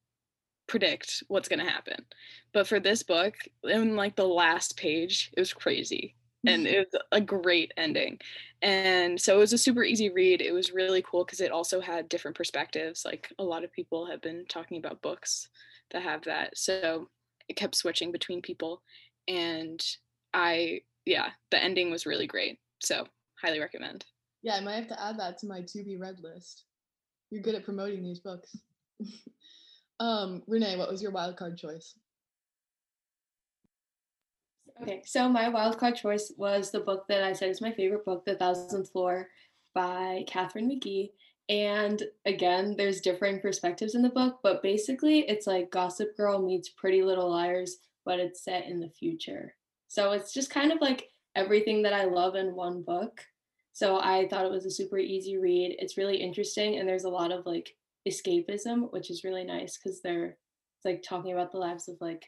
[0.67, 2.05] predict what's going to happen.
[2.53, 6.15] But for this book, in like the last page, it was crazy.
[6.47, 8.17] And it was a great ending.
[8.61, 10.41] And so it was a super easy read.
[10.41, 13.03] It was really cool because it also had different perspectives.
[13.03, 15.49] Like a lot of people have been talking about books
[15.91, 16.57] that have that.
[16.57, 17.09] So
[17.49, 18.81] it kept switching between people
[19.29, 19.81] and
[20.33, 22.59] I yeah, the ending was really great.
[22.81, 23.05] So
[23.41, 24.05] highly recommend.
[24.41, 26.65] Yeah, I might have to add that to my to be read list.
[27.31, 28.57] You're good at promoting these books.
[29.99, 31.95] um, Renee, what was your wildcard choice?
[34.81, 38.23] Okay, so my wildcard choice was the book that I said is my favorite book,
[38.25, 39.27] The Thousandth Floor
[39.75, 41.11] by Katharine McGee.
[41.49, 46.69] And again, there's differing perspectives in the book, but basically it's like Gossip Girl meets
[46.69, 47.77] Pretty Little Liars
[48.09, 49.53] but it's set in the future.
[49.87, 53.21] So it's just kind of like everything that I love in one book.
[53.71, 55.75] So I thought it was a super easy read.
[55.77, 57.69] It's really interesting and there's a lot of like
[58.07, 60.25] escapism, which is really nice because they're
[60.77, 62.25] it's like talking about the lives of like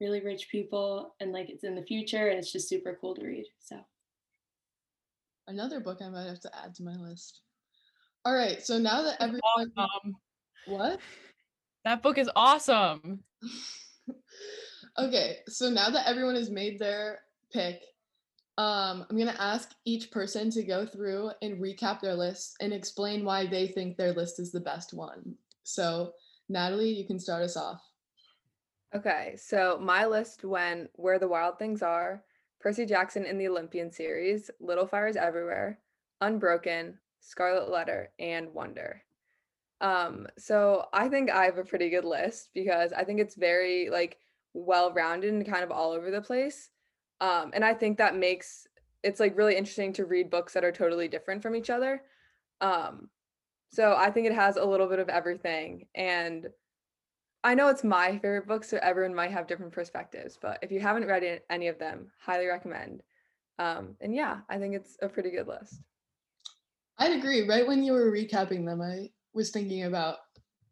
[0.00, 3.26] really rich people and like it's in the future and it's just super cool to
[3.26, 3.46] read.
[3.58, 3.76] So
[5.48, 7.40] another book I might have to add to my list.
[8.24, 10.14] All right, so now that everyone awesome.
[10.66, 11.00] what?
[11.84, 13.24] That book is awesome.
[14.98, 17.20] Okay, so now that everyone has made their
[17.52, 17.82] pick,
[18.56, 23.24] um, I'm gonna ask each person to go through and recap their list and explain
[23.24, 25.36] why they think their list is the best one.
[25.62, 26.14] So,
[26.48, 27.80] Natalie, you can start us off.
[28.92, 32.24] Okay, so my list went Where the Wild Things Are,
[32.58, 35.78] Percy Jackson in the Olympian series, Little Fires Everywhere,
[36.20, 39.02] Unbroken, Scarlet Letter, and Wonder.
[39.80, 43.90] Um, so I think I have a pretty good list because I think it's very
[43.90, 44.18] like
[44.58, 46.70] well rounded and kind of all over the place.
[47.20, 48.66] Um, and I think that makes
[49.02, 52.02] it's like really interesting to read books that are totally different from each other.
[52.60, 53.08] Um,
[53.70, 55.86] so I think it has a little bit of everything.
[55.94, 56.48] And
[57.44, 60.38] I know it's my favorite book, so everyone might have different perspectives.
[60.40, 63.02] But if you haven't read any of them, highly recommend.
[63.58, 65.80] Um, and yeah, I think it's a pretty good list.
[66.98, 67.48] I'd agree.
[67.48, 70.16] Right when you were recapping them, I was thinking about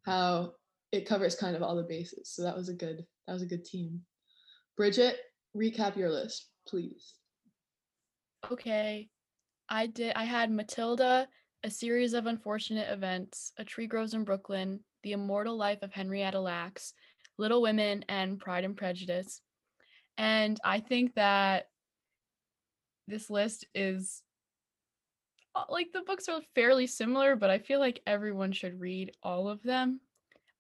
[0.05, 0.53] how
[0.91, 2.31] it covers kind of all the bases.
[2.31, 4.03] So that was a good that was a good team.
[4.77, 5.17] Bridget,
[5.57, 7.15] recap your list, please.
[8.51, 9.09] Okay.
[9.69, 11.29] I did I had Matilda,
[11.65, 16.39] a series of unfortunate events, A Tree Grows in Brooklyn, The Immortal Life of Henrietta
[16.39, 16.93] Lacks,
[17.39, 19.41] Little Women, and Pride and Prejudice.
[20.17, 21.67] And I think that
[23.09, 24.23] this list is
[25.55, 29.49] uh, like the books are fairly similar, but I feel like everyone should read all
[29.49, 30.01] of them.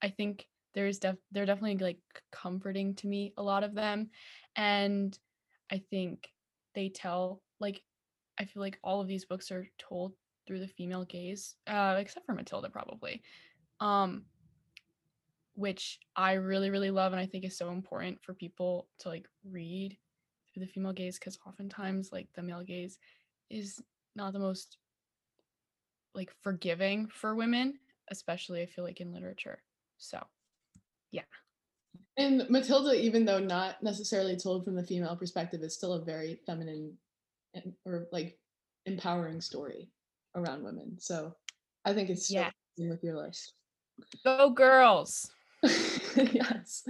[0.02, 0.46] I think
[0.76, 1.98] there's def- they're definitely like
[2.30, 4.08] comforting to me a lot of them
[4.54, 5.18] and
[5.72, 6.28] i think
[6.74, 7.82] they tell like
[8.38, 10.12] i feel like all of these books are told
[10.46, 13.22] through the female gaze uh except for matilda probably
[13.80, 14.22] um
[15.54, 19.26] which i really really love and i think is so important for people to like
[19.50, 19.96] read
[20.52, 22.98] through the female gaze because oftentimes like the male gaze
[23.50, 23.82] is
[24.14, 24.76] not the most
[26.14, 27.78] like forgiving for women
[28.10, 29.62] especially I feel like in literature.
[29.98, 30.22] So,
[31.12, 31.22] yeah.
[32.18, 36.40] And Matilda, even though not necessarily told from the female perspective, is still a very
[36.46, 36.96] feminine
[37.54, 38.38] and, or like
[38.86, 39.90] empowering story
[40.34, 40.96] around women.
[40.98, 41.34] So
[41.84, 42.50] I think it's Yeah.
[42.76, 42.90] yeah.
[42.90, 43.52] with your list.
[44.24, 45.30] Go girls.
[45.62, 46.84] yes.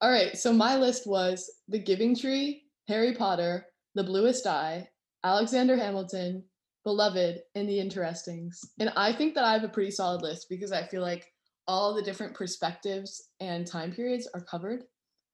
[0.00, 0.36] All right.
[0.36, 4.88] So my list was The Giving Tree, Harry Potter, The Bluest Eye,
[5.24, 6.44] Alexander Hamilton,
[6.84, 8.58] Beloved, and The Interestings.
[8.80, 11.31] And I think that I have a pretty solid list because I feel like
[11.68, 14.84] all the different perspectives and time periods are covered.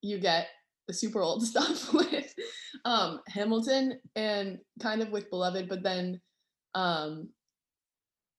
[0.01, 0.47] You get
[0.87, 2.33] the super old stuff with
[2.85, 6.19] um, Hamilton and kind of with Beloved, but then
[6.75, 7.29] um,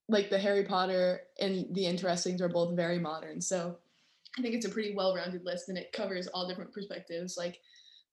[0.08, 3.40] like the Harry Potter and the Interestings are both very modern.
[3.40, 3.78] So
[4.38, 7.58] I think it's a pretty well-rounded list and it covers all different perspectives like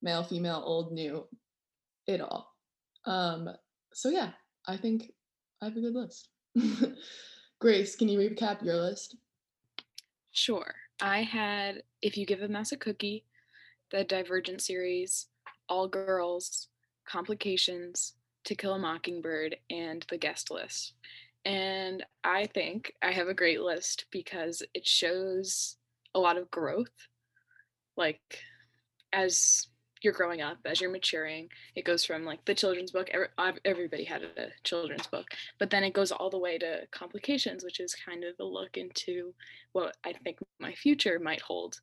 [0.02, 1.26] male, female, old, new,
[2.08, 2.54] it all.
[3.06, 3.50] Um,
[3.94, 4.32] so yeah,
[4.68, 5.12] I think
[5.62, 6.30] I have a good list.
[7.60, 9.16] Grace, can you recap your list?
[10.38, 10.76] Sure.
[11.02, 13.26] I had If You Give a Mouse a Cookie,
[13.90, 15.30] the Divergent series,
[15.68, 16.68] All Girls,
[17.08, 20.94] Complications, To Kill a Mockingbird, and the guest list.
[21.44, 25.78] And I think I have a great list because it shows
[26.14, 27.08] a lot of growth.
[27.98, 28.40] Like,
[29.12, 29.70] as
[30.02, 33.28] you're growing up, as you're maturing, it goes from like the children's book, every,
[33.66, 35.28] everybody had a children's book,
[35.60, 38.78] but then it goes all the way to Complications, which is kind of a look
[38.78, 39.34] into
[39.74, 41.80] what I think my future might hold.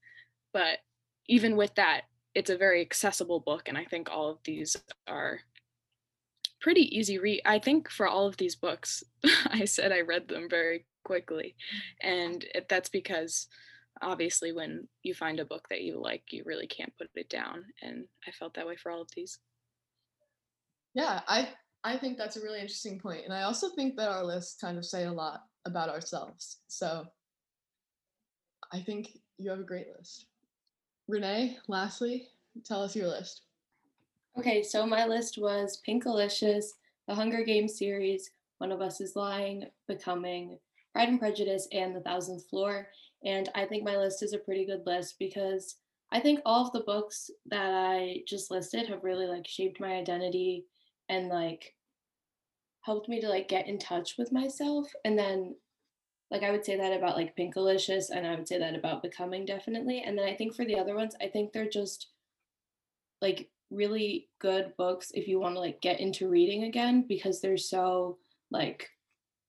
[0.52, 0.78] But
[1.26, 2.02] even with that,
[2.34, 5.40] it's a very accessible book, and I think all of these are
[6.60, 7.42] pretty easy read.
[7.44, 9.04] I think for all of these books,
[9.46, 11.54] I said I read them very quickly,
[12.00, 13.48] and that's because
[14.02, 17.64] obviously when you find a book that you like, you really can't put it down,
[17.82, 19.38] and I felt that way for all of these.
[20.94, 21.48] Yeah, I
[21.82, 24.78] I think that's a really interesting point, and I also think that our lists kind
[24.78, 26.58] of say a lot about ourselves.
[26.68, 27.06] So
[28.72, 30.26] I think you have a great list.
[31.08, 32.28] Renee, lastly,
[32.64, 33.42] tell us your list.
[34.38, 36.64] Okay, so my list was Pinkalicious,
[37.06, 40.58] The Hunger Games series, One of Us is Lying, Becoming,
[40.92, 42.88] Pride and Prejudice, and The Thousandth Floor.
[43.24, 45.76] And I think my list is a pretty good list because
[46.12, 49.94] I think all of the books that I just listed have really like shaped my
[49.94, 50.66] identity
[51.08, 51.74] and like
[52.82, 54.88] helped me to like get in touch with myself.
[55.04, 55.54] And then
[56.30, 59.44] like I would say that about like Pinkalicious and I would say that about Becoming
[59.44, 60.02] definitely.
[60.04, 62.08] And then I think for the other ones, I think they're just
[63.20, 67.56] like really good books if you want to like get into reading again because they're
[67.56, 68.18] so
[68.50, 68.88] like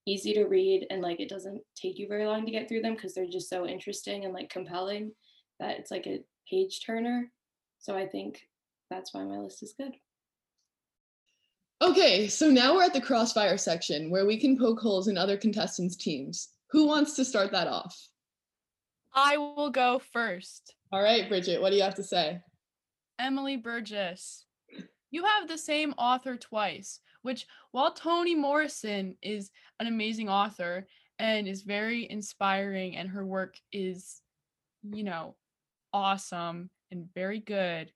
[0.05, 2.93] easy to read and like it doesn't take you very long to get through them
[2.93, 5.11] because they're just so interesting and like compelling
[5.59, 7.31] that it's like a page turner.
[7.79, 8.41] So I think
[8.89, 9.93] that's why my list is good.
[11.81, 15.37] Okay, so now we're at the crossfire section where we can poke holes in other
[15.37, 16.49] contestants' teams.
[16.71, 17.95] Who wants to start that off?
[19.13, 20.75] I will go first.
[20.91, 22.39] All right, Bridget, what do you have to say?
[23.19, 24.45] Emily Burgess.
[25.11, 31.47] You have the same author twice, which while Toni Morrison is an amazing author and
[31.47, 34.21] is very inspiring and her work is,
[34.83, 35.35] you know,
[35.91, 37.91] awesome and very good,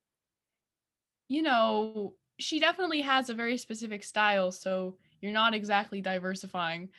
[1.28, 6.90] you know, she definitely has a very specific style, so you're not exactly diversifying.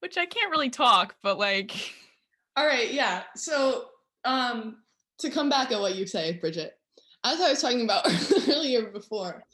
[0.00, 1.72] Which I can't really talk, but like
[2.56, 3.22] All right, yeah.
[3.36, 3.86] So,
[4.24, 4.78] um,
[5.18, 6.78] to come back at what you say, Bridget,
[7.24, 8.06] as I was talking about
[8.48, 9.44] earlier before,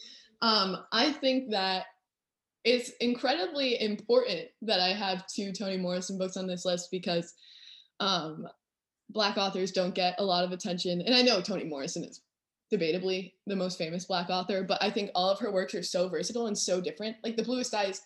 [0.42, 1.86] um, I think that
[2.64, 7.34] it's incredibly important that I have two Toni Morrison books on this list because
[8.00, 8.46] um,
[9.08, 11.00] Black authors don't get a lot of attention.
[11.00, 12.20] And I know Toni Morrison is
[12.72, 16.08] debatably the most famous Black author, but I think all of her works are so
[16.08, 17.16] versatile and so different.
[17.24, 18.02] Like The Bluest Eye is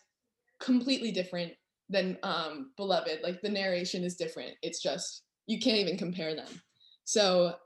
[0.60, 1.52] completely different
[1.90, 3.20] than um, Beloved.
[3.22, 4.52] Like the narration is different.
[4.62, 6.48] It's just, you can't even compare them.
[7.04, 7.56] So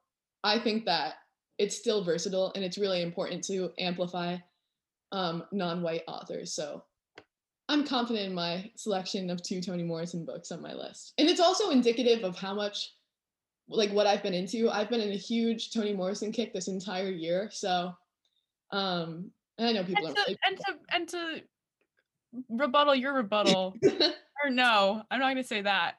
[0.42, 1.14] I think that
[1.58, 4.38] it's still versatile and it's really important to amplify
[5.12, 6.52] um, non-white authors.
[6.52, 6.84] So
[7.68, 11.14] I'm confident in my selection of two Toni Morrison books on my list.
[11.18, 12.94] And it's also indicative of how much
[13.68, 14.70] like what I've been into.
[14.70, 17.50] I've been in a huge Toni Morrison kick this entire year.
[17.52, 17.94] So
[18.70, 21.42] um and I know people and to, really and to and to
[22.48, 23.74] rebuttal your rebuttal
[24.44, 25.94] or no i'm not going to say that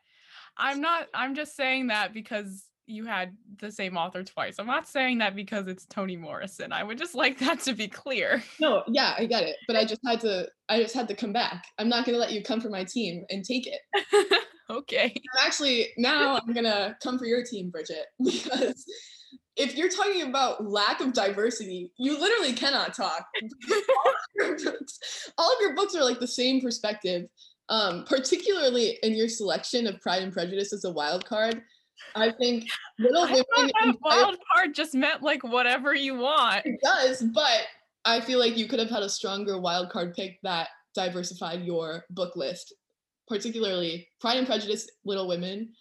[0.57, 4.87] i'm not i'm just saying that because you had the same author twice i'm not
[4.87, 8.83] saying that because it's toni morrison i would just like that to be clear No,
[8.87, 9.55] yeah, I get it.
[9.67, 11.63] But I just had to I just had to come back.
[11.77, 14.43] I'm not gonna let you come for my team and take it.
[14.69, 18.83] okay I'm actually now I'm gonna come for your team, Bridget, because
[19.55, 23.25] if you're talking about lack of diversity, you literally cannot talk.
[23.41, 27.27] all, of your books, all of your books are like the same perspective.
[27.69, 31.61] um, particularly in your selection of Pride and Prejudice as a wild card.
[32.15, 36.65] I think Little Women that wild card just meant like whatever you want.
[36.65, 37.61] it does, but
[38.05, 42.05] I feel like you could have had a stronger wild card pick that diversified your
[42.09, 42.73] book list.
[43.27, 45.73] Particularly, Pride and Prejudice, Little Women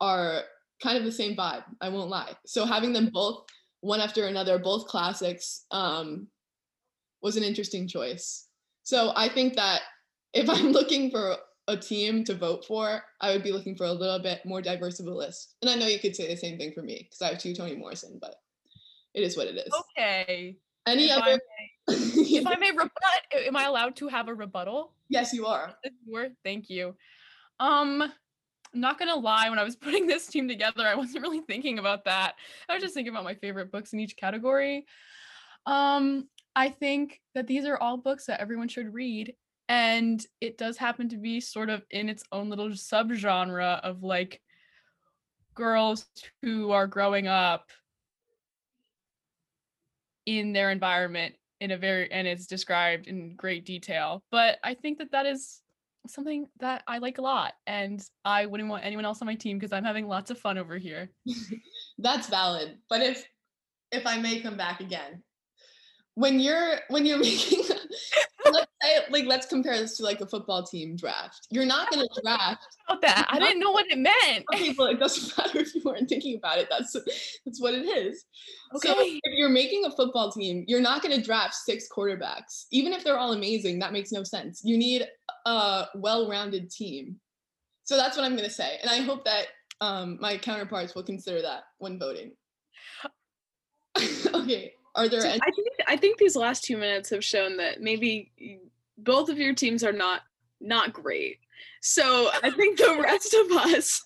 [0.00, 0.42] are
[0.82, 1.64] kind of the same vibe.
[1.80, 2.32] I won't lie.
[2.46, 3.44] So having them both
[3.80, 6.28] one after another, both classics, um,
[7.22, 8.48] was an interesting choice.
[8.82, 9.82] So I think that
[10.32, 11.36] if I'm looking for
[11.68, 15.00] a team to vote for, I would be looking for a little bit more diverse
[15.00, 15.54] of a list.
[15.62, 17.54] And I know you could say the same thing for me because I have two
[17.54, 18.36] Toni Morrison, but
[19.14, 19.72] it is what it is.
[19.96, 20.56] Okay.
[20.86, 21.40] Any If other?
[21.88, 22.90] If I may rebut,
[23.46, 24.92] am I allowed to have a rebuttal?
[25.08, 25.74] yes, you are.
[26.44, 26.94] Thank you.
[27.60, 31.40] Um, I'm not gonna lie, when I was putting this team together, I wasn't really
[31.40, 32.34] thinking about that.
[32.68, 34.86] I was just thinking about my favorite books in each category.
[35.66, 39.34] Um, I think that these are all books that everyone should read.
[39.74, 44.40] And it does happen to be sort of in its own little subgenre of like
[45.54, 46.06] girls
[46.42, 47.70] who are growing up
[50.26, 54.98] in their environment in a very and it's described in great detail but i think
[54.98, 55.60] that that is
[56.08, 59.58] something that i like a lot and i wouldn't want anyone else on my team
[59.58, 61.08] because i'm having lots of fun over here
[61.98, 62.78] That's valid.
[62.88, 63.26] But if
[63.92, 65.22] if I may come back again,
[66.14, 67.64] when you're when you're making
[68.54, 71.46] let's say like let's compare this to like a football team draft.
[71.50, 72.64] You're not gonna draft.
[72.88, 75.82] about that i didn't know what it meant Okay, well, it doesn't matter if you
[75.84, 76.68] weren't thinking about it.
[76.70, 76.92] That's
[77.44, 78.24] that's what it is.
[78.76, 79.20] So Okay.
[79.22, 82.66] if you're making a football team, you're not gonna draft six quarterbacks.
[82.72, 84.62] Even if they're all amazing, that makes no sense.
[84.64, 85.06] You need
[85.46, 87.16] a well-rounded team.
[87.84, 88.78] So that's what I'm gonna say.
[88.82, 89.46] And I hope that
[89.80, 92.32] um, my counterparts will consider that when voting.
[94.34, 94.72] okay.
[94.96, 95.40] Are there So any?
[95.42, 98.60] I think I think these last two minutes have shown that maybe
[98.98, 100.22] both of your teams are not
[100.60, 101.38] not great.
[101.82, 104.02] So I think the rest of us,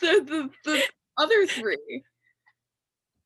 [0.00, 0.82] the the, the
[1.18, 2.02] other three.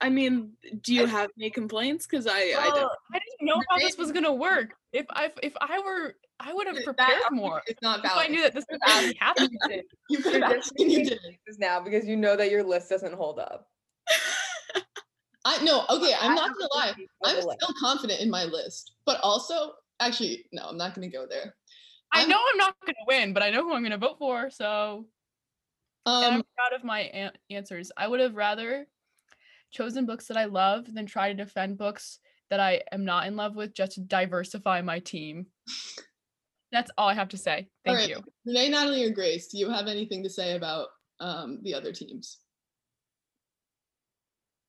[0.01, 0.53] I mean,
[0.83, 2.07] do you have any complaints?
[2.07, 2.93] Because I, I don't.
[3.15, 4.75] I didn't know how this was gonna work.
[4.93, 7.63] If I if I were, I would have That prepared more.
[7.67, 9.83] It's not If I knew that this was gonna be happening.
[10.11, 11.35] You could have just asked and you making didn't.
[11.35, 13.69] excuses now because you know that your list doesn't hold up.
[15.45, 15.85] I no.
[15.91, 16.95] Okay, I'm not gonna lie.
[17.25, 21.55] I'm still confident in my list, but also, actually, no, I'm not gonna go there.
[22.13, 24.51] I I'm- know I'm not gonna win, but I know who I'm gonna vote for.
[24.51, 25.07] So
[26.07, 27.91] and I'm Um, proud of my an- answers.
[27.97, 28.87] I would have rather
[29.71, 32.21] chosen books that I love than try to defend books
[32.51, 35.47] that I am not in love with just to diversify my team.
[36.73, 37.69] That's all I have to say.
[37.85, 38.09] Thank Alright.
[38.11, 38.25] you.
[38.45, 40.89] Renee, Natalie, or Grace, do you have anything to say about
[41.21, 42.39] um the other teams?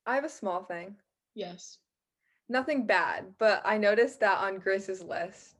[0.06, 0.96] I have a small thing.
[1.34, 1.78] Yes.
[2.48, 5.56] Nothing bad, but I noticed that on Grace's list,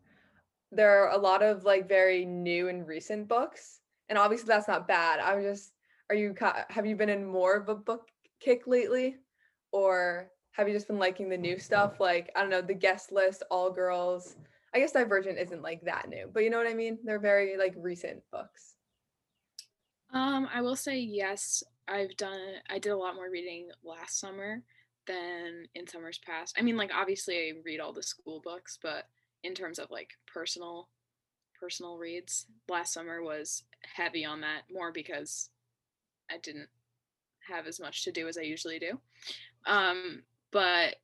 [0.70, 4.86] there are a lot of like very new and recent books, and obviously that's not
[4.86, 5.18] bad.
[5.18, 5.72] I was just,
[6.10, 6.34] are you
[6.68, 8.08] have you been in more of a book
[8.40, 9.16] kick lately,
[9.72, 11.98] or have you just been liking the new stuff?
[11.98, 14.36] Like I don't know, the guest list, All Girls.
[14.74, 16.98] I guess Divergent isn't like that new, but you know what I mean.
[17.02, 18.76] They're very like recent books.
[20.12, 21.64] Um, I will say yes.
[21.88, 22.40] I've done.
[22.68, 24.62] I did a lot more reading last summer
[25.06, 26.56] than in summers past.
[26.58, 29.04] I mean, like obviously I read all the school books, but
[29.42, 30.88] in terms of like personal,
[31.58, 33.62] personal reads, last summer was
[33.94, 35.50] heavy on that more because
[36.30, 36.68] I didn't
[37.48, 38.98] have as much to do as I usually do.
[39.66, 40.96] Um, but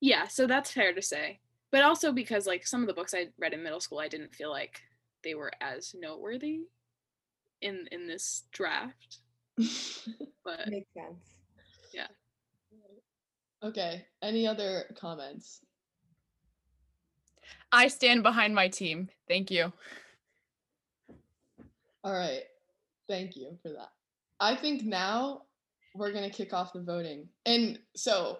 [0.00, 1.40] yeah, so that's fair to say.
[1.72, 4.34] But also because like some of the books I read in middle school, I didn't
[4.34, 4.82] feel like
[5.24, 6.60] they were as noteworthy
[7.60, 9.18] in in this draft.
[10.44, 11.18] But Makes sense.
[11.92, 12.06] Yeah.
[13.64, 14.06] Okay.
[14.22, 15.60] Any other comments?
[17.72, 19.08] I stand behind my team.
[19.26, 19.72] Thank you.
[22.04, 22.42] All right.
[23.08, 23.90] Thank you for that.
[24.38, 25.42] I think now
[25.96, 27.28] we're going to kick off the voting.
[27.44, 28.38] And so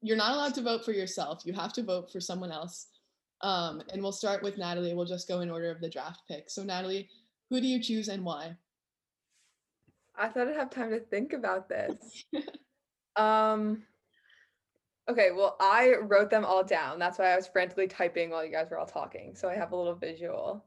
[0.00, 1.42] you're not allowed to vote for yourself.
[1.44, 2.88] You have to vote for someone else.
[3.42, 4.94] Um, and we'll start with Natalie.
[4.94, 6.48] We'll just go in order of the draft pick.
[6.48, 7.08] So, Natalie,
[7.50, 8.56] who do you choose and why?
[10.16, 12.24] I thought I'd have time to think about this.
[13.16, 13.84] um
[15.08, 17.00] Okay, well, I wrote them all down.
[17.00, 19.34] That's why I was frantically typing while you guys were all talking.
[19.34, 20.64] So I have a little visual.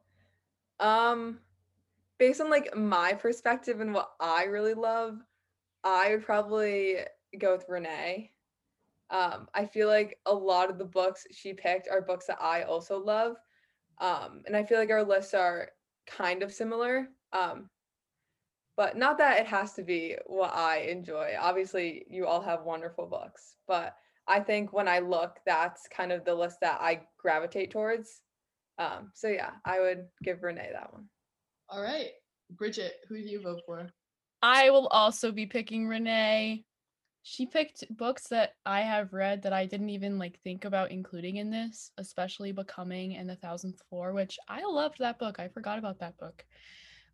[0.79, 1.39] Um
[2.17, 5.19] based on like my perspective and what I really love,
[5.83, 6.99] I would probably
[7.39, 8.31] go with Renee.
[9.09, 12.63] Um I feel like a lot of the books she picked are books that I
[12.63, 13.37] also love.
[13.99, 15.69] Um and I feel like our lists are
[16.07, 17.07] kind of similar.
[17.31, 17.69] Um
[18.77, 21.33] but not that it has to be what I enjoy.
[21.39, 23.95] Obviously, you all have wonderful books, but
[24.27, 28.21] I think when I look, that's kind of the list that I gravitate towards.
[28.77, 31.05] Um, so yeah, I would give Renee that one.
[31.69, 32.09] All right.
[32.51, 33.89] Bridget, who do you vote for?
[34.41, 36.65] I will also be picking Renee.
[37.23, 41.37] She picked books that I have read that I didn't even like think about including
[41.37, 45.39] in this, especially Becoming and The Thousandth Floor, which I loved that book.
[45.39, 46.45] I forgot about that book.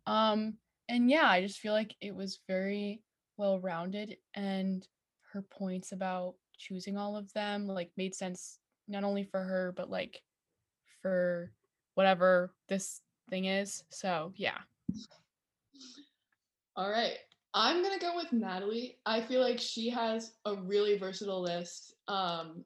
[0.06, 0.58] Um
[0.92, 3.00] and yeah, I just feel like it was very
[3.38, 4.86] well rounded and
[5.32, 9.88] her points about choosing all of them like made sense not only for her but
[9.88, 10.20] like
[11.00, 11.50] for
[11.94, 13.84] whatever this thing is.
[13.88, 14.58] So, yeah.
[16.76, 17.16] All right.
[17.54, 18.98] I'm going to go with Natalie.
[19.06, 21.94] I feel like she has a really versatile list.
[22.06, 22.64] Um,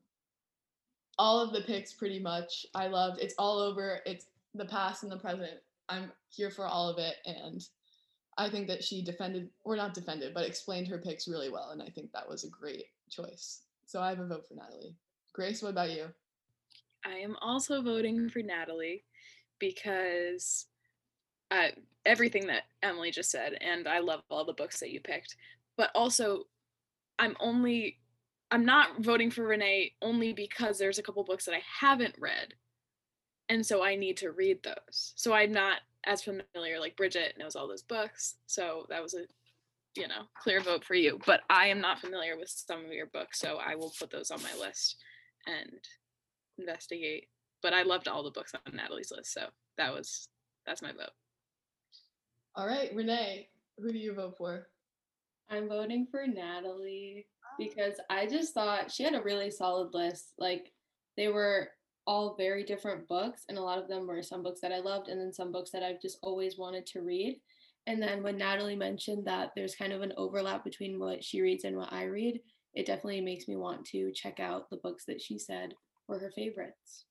[1.17, 3.21] all of the picks, pretty much, I loved.
[3.21, 4.01] It's all over.
[4.05, 5.59] It's the past and the present.
[5.89, 7.15] I'm here for all of it.
[7.25, 7.65] And
[8.39, 11.71] I think that she defended, or not defended, but explained her picks really well.
[11.71, 13.63] And I think that was a great choice.
[13.87, 14.97] So I have a vote for Natalie.
[15.33, 16.07] Grace, what about you?
[17.05, 19.05] I am also voting for Natalie
[19.59, 20.67] because
[21.51, 21.69] uh,
[22.05, 25.37] everything that Emily just said, and I love all the books that you picked.
[25.77, 26.45] But also,
[27.19, 27.99] I'm only
[28.51, 32.55] I'm not voting for Renee only because there's a couple books that I haven't read,
[33.49, 35.13] and so I need to read those.
[35.17, 36.81] So I'm not as familiar.
[36.81, 39.25] Like Bridget knows all those books, so that was a
[39.97, 41.19] you know clear vote for you.
[41.27, 44.31] But I am not familiar with some of your books, so I will put those
[44.31, 44.97] on my list
[45.47, 45.81] and
[46.59, 47.27] investigate.
[47.63, 49.47] But I loved all the books on Natalie's list, so
[49.79, 50.29] that was
[50.67, 51.11] that's my vote.
[52.55, 53.49] All right, Renee,
[53.79, 54.69] who do you vote for?
[55.51, 57.55] I'm voting for Natalie ah.
[57.59, 60.33] because I just thought she had a really solid list.
[60.39, 60.73] Like
[61.17, 61.71] they were
[62.07, 65.09] all very different books, and a lot of them were some books that I loved,
[65.09, 67.41] and then some books that I've just always wanted to read.
[67.87, 71.65] And then when Natalie mentioned that there's kind of an overlap between what she reads
[71.65, 72.41] and what I read,
[72.75, 75.75] it definitely makes me want to check out the books that she said
[76.09, 77.05] were her favorites.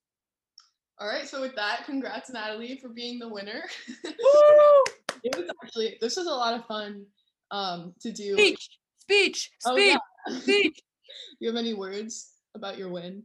[0.98, 3.62] All right, so with that, congrats, Natalie, for being the winner.
[4.04, 4.12] Woo!
[5.24, 7.04] it was actually this was a lot of fun
[7.50, 8.34] um to do.
[8.34, 8.68] Speech,
[8.98, 10.38] speech, Oh, speech, yeah.
[10.38, 10.80] speech.
[11.40, 13.24] you have any words about your win?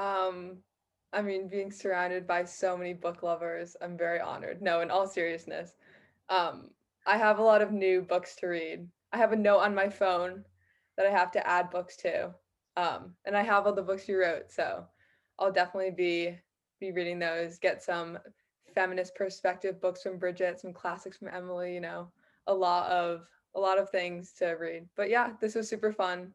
[0.00, 0.56] Um,
[1.12, 4.62] I mean, being surrounded by so many book lovers, I'm very honored.
[4.62, 5.74] No, in all seriousness,
[6.30, 6.70] um,
[7.06, 8.88] I have a lot of new books to read.
[9.12, 10.44] I have a note on my phone
[10.96, 12.34] that I have to add books to,
[12.76, 14.86] um, and I have all the books you wrote, so
[15.38, 16.38] I'll definitely be
[16.80, 17.58] be reading those.
[17.58, 18.18] Get some
[18.74, 21.74] feminist perspective books from Bridget, some classics from Emily.
[21.74, 22.08] You know,
[22.46, 24.88] a lot of a lot of things to read.
[24.96, 26.32] But yeah, this was super fun.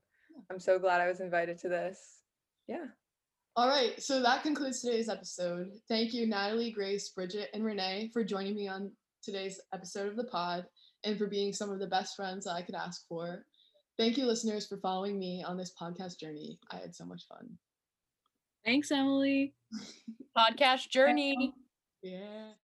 [0.52, 2.22] I'm so glad I was invited to this.
[2.68, 2.88] Yeah.
[3.58, 5.72] All right, so that concludes today's episode.
[5.88, 8.92] Thank you, Natalie, Grace, Bridget, and Renee, for joining me on
[9.24, 10.66] today's episode of the pod
[11.06, 13.46] and for being some of the best friends that I could ask for.
[13.98, 16.60] Thank you, listeners, for following me on this podcast journey.
[16.70, 17.48] I had so much fun.
[18.66, 19.54] Thanks, Emily.
[20.38, 21.54] Podcast journey.
[22.04, 22.56] Yeah.